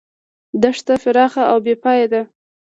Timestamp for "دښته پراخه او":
0.61-1.57